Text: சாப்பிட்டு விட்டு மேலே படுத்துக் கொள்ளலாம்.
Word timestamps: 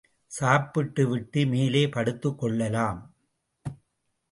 சாப்பிட்டு 0.31 1.07
விட்டு 1.07 1.45
மேலே 1.45 1.89
படுத்துக் 1.89 2.39
கொள்ளலாம். 2.39 2.99